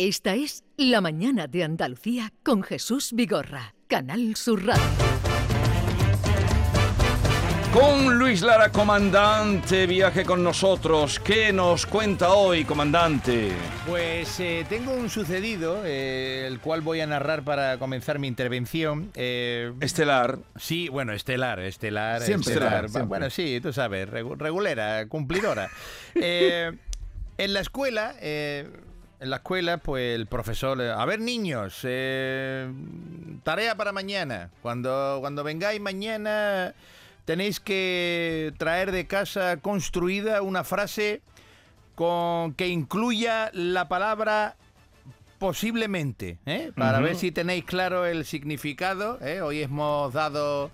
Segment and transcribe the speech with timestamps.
[0.00, 4.84] Esta es La Mañana de Andalucía con Jesús Vigorra, Canal Sur Radio.
[7.72, 11.18] Con Luis Lara, comandante, viaje con nosotros.
[11.18, 13.50] ¿Qué nos cuenta hoy, comandante?
[13.88, 19.10] Pues eh, tengo un sucedido, eh, el cual voy a narrar para comenzar mi intervención.
[19.16, 20.38] Eh, Estelar.
[20.56, 22.72] sí, bueno, estelar, estelar, Siempre estelar.
[22.84, 23.08] estelar, siempre.
[23.08, 25.68] Bueno, sí, tú sabes, regu- regulera, cumplidora.
[26.14, 26.70] Eh,
[27.36, 28.68] en la escuela, eh,
[29.20, 32.70] en la escuela, pues el profesor, eh, a ver niños, eh,
[33.42, 34.50] tarea para mañana.
[34.62, 36.74] Cuando, cuando vengáis mañana
[37.24, 41.20] tenéis que traer de casa construida una frase
[41.94, 44.56] con que incluya la palabra
[45.38, 46.72] posiblemente, ¿eh?
[46.76, 49.18] para ver si tenéis claro el significado.
[49.20, 49.40] ¿eh?
[49.40, 50.70] Hoy hemos dado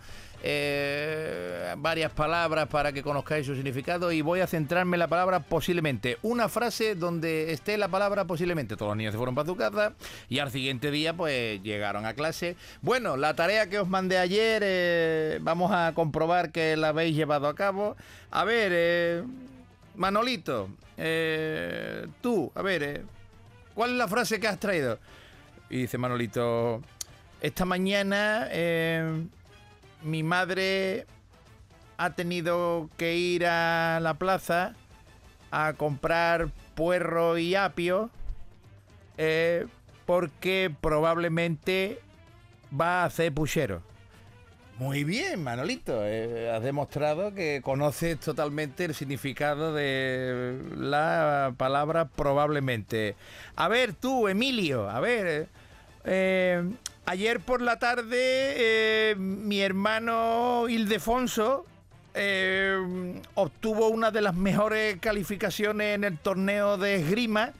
[0.46, 5.40] eh, varias palabras para que conozcáis su significado y voy a centrarme en la palabra
[5.40, 6.18] posiblemente.
[6.20, 8.76] Una frase donde esté la palabra posiblemente.
[8.76, 9.94] Todos los niños se fueron para su casa
[10.28, 12.56] y al siguiente día pues llegaron a clase.
[12.82, 17.48] Bueno, la tarea que os mandé ayer eh, vamos a comprobar que la habéis llevado
[17.48, 17.96] a cabo.
[18.30, 19.22] A ver, eh,
[19.96, 23.02] Manolito, eh, tú, a ver, eh,
[23.74, 24.98] ¿cuál es la frase que has traído?
[25.70, 26.82] Y dice Manolito,
[27.40, 28.46] esta mañana
[30.04, 31.06] mi madre
[31.96, 34.74] ha tenido que ir a la plaza
[35.50, 38.10] a comprar puerro y apio
[39.16, 39.66] eh,
[40.06, 42.00] porque probablemente
[42.78, 43.82] va a hacer puchero.
[44.76, 46.00] Muy bien, Manolito.
[46.04, 53.14] eh, has demostrado que conoces totalmente el significado de la palabra probablemente.
[53.54, 55.46] A ver, tú, Emilio, a ver.
[56.04, 56.68] eh,
[57.06, 58.16] ayer por la tarde,
[59.10, 61.66] eh, mi hermano Ildefonso
[62.14, 67.52] eh, obtuvo una de las mejores calificaciones en el torneo de esgrima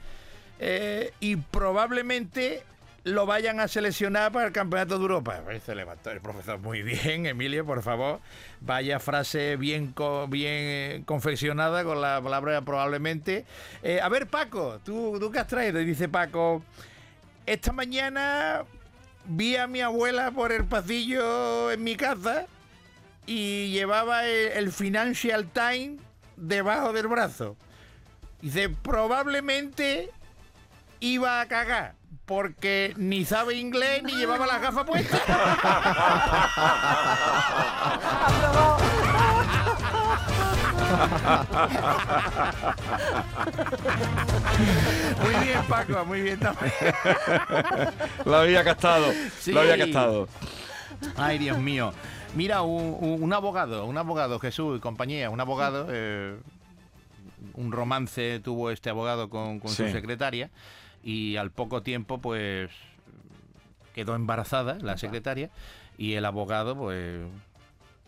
[0.59, 2.63] eh, y probablemente
[3.03, 5.41] lo vayan a seleccionar para el Campeonato de Europa.
[5.43, 8.19] Pues Se levantó el profesor muy bien, Emilio, por favor.
[8.61, 9.93] Vaya frase bien,
[10.29, 13.45] bien confeccionada con la palabra probablemente.
[14.01, 15.77] A ver, Paco, ¿tú, ¿tú qué has traído?
[15.79, 16.63] Dice Paco,
[17.45, 18.65] esta mañana
[19.27, 22.45] vi a mi abuela por el pasillo en mi casa
[23.25, 26.01] y llevaba el, Financial Times
[26.35, 27.57] debajo del brazo.
[28.41, 30.11] Dice, probablemente
[30.99, 31.95] iba a cagar.
[32.25, 35.21] Porque ni sabe inglés ni llevaba las gafas puestas.
[45.21, 46.71] Muy bien, Paco, muy bien también.
[48.25, 49.05] Lo había captado.
[49.39, 49.51] Sí.
[49.51, 50.27] Lo había captado.
[51.17, 51.93] Ay, Dios mío.
[52.35, 56.35] Mira, un, un- un abogado, un abogado, Jesús y compañía, un abogado, eh,
[57.53, 60.49] un romance tuvo este abogado con, con su secretaria
[61.03, 62.69] y al poco tiempo, pues,
[63.93, 65.49] quedó embarazada la secretaria
[65.97, 67.19] y el abogado, pues,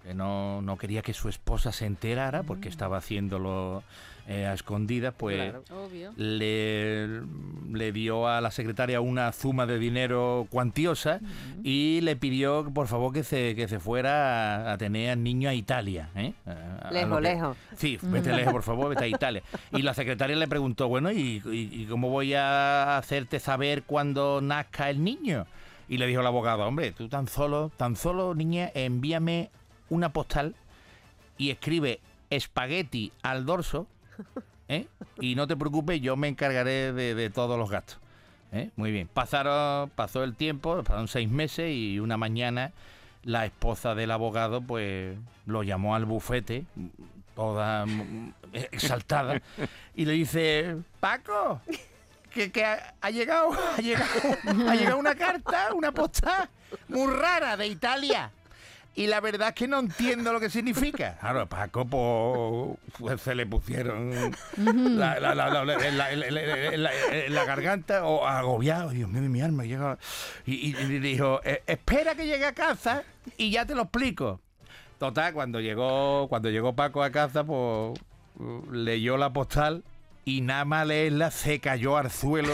[0.07, 3.83] que no, no quería que su esposa se enterara porque estaba haciéndolo
[4.29, 6.11] eh, a escondidas, pues Obvio.
[6.17, 7.21] le,
[7.71, 11.19] le dio a la secretaria una suma de dinero cuantiosa
[11.63, 15.49] y le pidió por favor que se, que se fuera a, a tener al niño
[15.49, 16.09] a Italia.
[16.15, 16.33] ¿eh?
[16.45, 17.57] A- Lejos, que- lejos.
[17.77, 19.43] Sí, vete lejos, por favor, vete a Italia.
[19.73, 24.39] Y la secretaria le preguntó, bueno, ¿y, y- y cómo voy a hacerte saber cuándo
[24.41, 25.45] nazca el niño?
[25.89, 29.49] Y le dijo el abogado, hombre, tú tan solo, tan solo, niña, envíame
[29.89, 30.55] una postal
[31.37, 31.99] y escribe
[32.29, 33.87] espagueti al dorso,
[34.67, 34.87] ¿eh?
[35.19, 37.99] y no te preocupes, yo me encargaré de, de todos los gastos.
[38.51, 38.69] ¿eh?
[38.75, 42.71] Muy bien, Pasaron, pasó el tiempo, pasaron seis meses y una mañana
[43.23, 46.65] la esposa del abogado pues lo llamó al bufete,
[47.35, 49.41] toda mm, exaltada,
[49.95, 51.61] y le dice, Paco,
[52.33, 54.05] que, que ha, ha llegado, ha llegado,
[54.69, 56.49] ha llegado una carta, una postal
[56.87, 58.31] muy rara de Italia.
[58.97, 61.17] Y la verdad es que no entiendo lo que significa.
[61.19, 64.09] Claro, a Paco, pues, pues, se le pusieron
[64.57, 65.35] la, la,
[67.45, 68.89] garganta o agobiado.
[68.89, 69.99] Dios mío, mi alma llega.
[70.47, 73.03] Y, y- y dijo, "Eh, espera que llegue a casa
[73.37, 74.41] y ya te lo explico.
[74.97, 77.99] Total, cuando llegó, cuando llegó Paco a casa, pues
[78.71, 79.83] leyó la postal
[80.25, 82.51] y nada más leerla se cayó al suelo.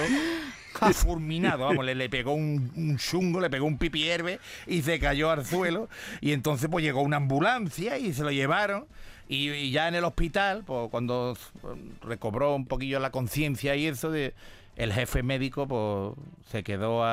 [0.94, 5.00] fulminado, vamos, le, le pegó un, un chungo, le pegó un pipi herbe y se
[5.00, 5.90] cayó al suelo.
[6.22, 8.86] Y entonces pues llegó una ambulancia y se lo llevaron.
[9.30, 14.12] Y, ya en el hospital, pues cuando mm, recobró un poquillo la conciencia y eso,
[14.12, 14.34] de,
[14.76, 16.18] el jefe médico pues
[16.50, 17.04] se quedó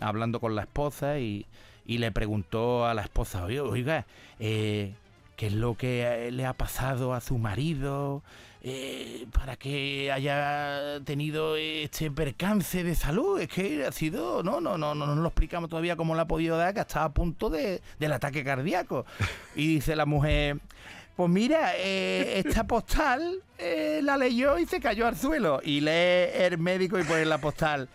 [0.00, 1.46] hablando con la esposa y,
[1.86, 4.06] y le preguntó a la esposa, "Oye, oiga,
[4.40, 4.94] eh,
[5.38, 8.24] qué es lo que eh, le ha pasado a su marido,
[8.60, 13.40] eh, para que haya tenido este percance de salud.
[13.40, 16.26] Es que ha sido, no, no, no, no nos lo explicamos todavía cómo le ha
[16.26, 19.06] podido dar, que estaba a punto de, del ataque cardíaco.
[19.54, 20.58] Y dice la mujer,
[21.14, 25.60] pues mira, eh, esta postal eh, la leyó y se cayó al suelo.
[25.62, 27.88] Y lee el médico y pone la postal.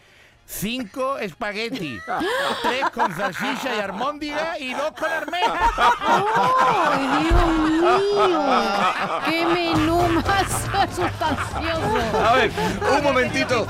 [0.45, 1.97] Cinco espagueti,
[2.63, 5.71] tres con salchicha y armóndiga y dos con armeja.
[6.91, 8.43] ¡Ay, Dios mío!
[9.25, 10.51] ¡Qué menú más
[10.95, 12.25] sustancioso!
[12.25, 12.51] A ver,
[12.97, 13.67] un momentito.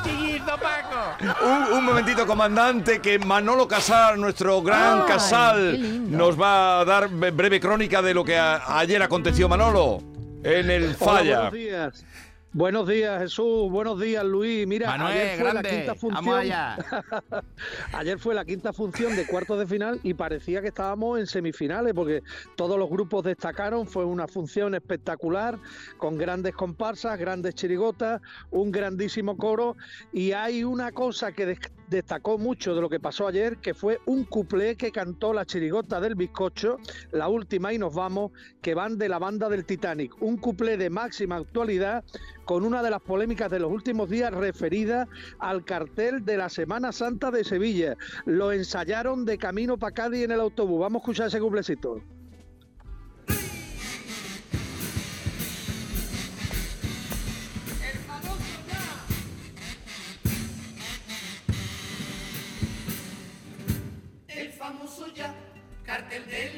[1.41, 7.09] Un, un momentito, comandante, que Manolo Casal, nuestro gran Ay, Casal, nos va a dar
[7.09, 10.01] bre- breve crónica de lo que a- ayer aconteció, Manolo,
[10.43, 11.35] en el Hola, Falla.
[11.49, 12.05] buenos días.
[12.53, 13.71] Buenos días, Jesús.
[13.71, 14.67] Buenos días, Luis.
[14.67, 16.37] Mira, Manuel, ayer fue la quinta función.
[16.37, 16.77] Allá.
[17.93, 21.95] Ayer fue la quinta función de cuartos de final y parecía que estábamos en semifinales
[21.95, 22.21] porque
[22.55, 23.87] todos los grupos destacaron.
[23.87, 25.57] Fue una función espectacular
[25.97, 28.21] con grandes comparsas, grandes chirigotas,
[28.51, 29.75] un grandísimo coro
[30.11, 31.57] y hay una cosa que
[31.93, 36.01] destacó mucho de lo que pasó ayer que fue un cuplé que cantó la chirigota
[36.01, 36.77] del bizcocho,
[37.11, 38.31] la última y nos vamos,
[38.61, 40.21] que van de la banda del Titanic.
[40.21, 42.03] Un cuplé de máxima actualidad
[42.45, 45.07] con una de las polémicas de los últimos días referida
[45.39, 47.95] al cartel de la Semana Santa de Sevilla.
[48.25, 50.79] Lo ensayaron de camino para Cádiz en el autobús.
[50.79, 52.01] Vamos a escuchar ese cuplecito.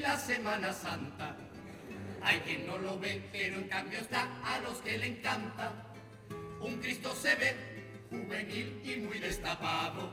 [0.06, 1.36] La Semana Santa.
[2.22, 5.72] Hay quien no lo ve, pero en cambio está a los que le encanta.
[6.62, 7.56] Un Cristo se ve
[8.12, 10.12] juvenil y muy destapado.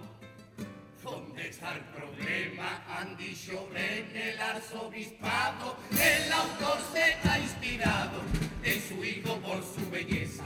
[1.02, 2.82] ¿Dónde está el problema?
[2.88, 5.76] Han dicho en el arzobispado.
[5.90, 8.22] El autor se ha inspirado
[8.62, 10.44] en su hijo por su belleza.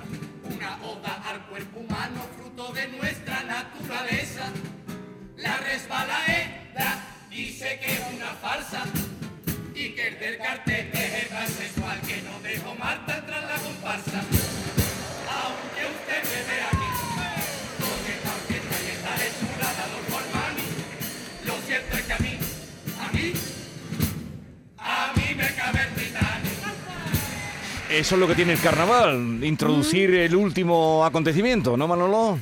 [27.97, 32.39] Eso es lo que tiene el carnaval, introducir el último acontecimiento, ¿no, Manolo?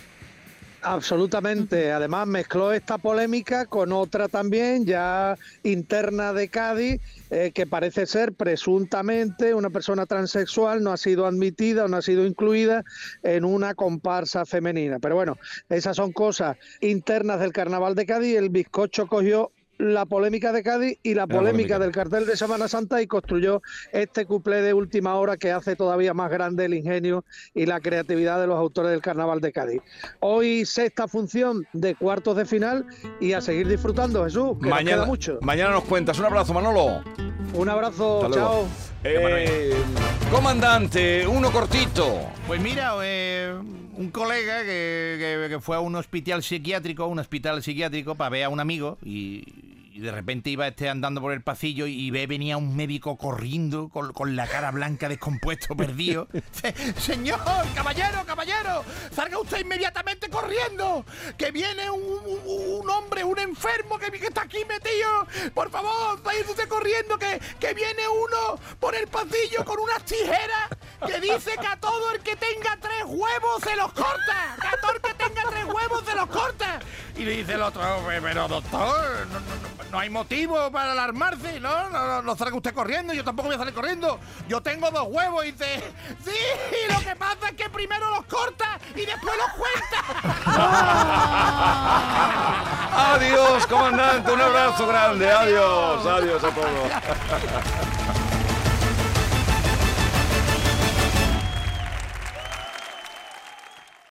[0.83, 1.93] Absolutamente.
[1.93, 8.33] Además, mezcló esta polémica con otra también, ya interna de Cádiz, eh, que parece ser
[8.33, 12.83] presuntamente una persona transexual, no ha sido admitida o no ha sido incluida
[13.23, 14.99] en una comparsa femenina.
[14.99, 18.37] Pero bueno, esas son cosas internas del carnaval de Cádiz.
[18.37, 21.39] El bizcocho cogió la polémica de Cádiz y la polémica.
[21.53, 23.63] polémica del cartel de Semana Santa y construyó
[23.93, 27.25] este cuplé de última hora que hace todavía más grande el ingenio
[27.55, 29.83] y la creatividad de los autores del carnaval de Cádiz.
[30.21, 32.87] Hoy sexta función de cuartos de final
[33.21, 35.39] y a seguir disfrutando, Jesús, que nos queda mucho.
[35.43, 36.19] mañana nos cuentas.
[36.19, 37.03] Un abrazo, Manolo.
[37.55, 38.67] Un abrazo, chao.
[39.05, 39.75] Eh,
[40.31, 42.21] comandante, uno cortito.
[42.47, 43.55] Pues mira, eh,
[43.97, 48.49] un colega que, que- fue a un hospital psiquiátrico, un hospital psiquiátrico para ver a
[48.49, 49.45] un amigo y,
[49.95, 54.13] de repente iba este andando por el pasillo y ve venía un médico corriendo con,
[54.13, 56.27] con la cara blanca descompuesto, perdido.
[56.51, 57.39] Se- Señor,
[57.77, 61.07] caballero, caballero, salga usted inmediatamente corriendo,
[61.39, 65.29] que viene un, un- un hombre, un enfermo que, que está aquí metido.
[65.55, 70.71] Por favor, vaya usted corriendo, que, que viene uno por el pasillo con unas tijeras
[71.07, 74.57] que dice que a todo el que tenga tres huevos se los corta.
[74.61, 76.81] Que a todo el que tenga tres huevos se los corta.
[77.17, 79.27] Y le dice el otro, pero doctor,
[79.93, 81.89] no, hay motivo para alarmarse, ¿no?
[81.91, 84.19] No, no, salga usted corriendo, yo tampoco voy a salir corriendo.
[84.49, 85.81] Yo tengo dos huevos y dice,
[86.25, 86.35] sí,
[86.93, 90.03] lo que pasa es que primero los corta y después los cuenta.
[93.15, 94.33] Adiós, comandante.
[94.33, 95.31] Un abrazo grande.
[95.31, 96.07] Adiós.
[96.07, 96.91] Adiós a todos.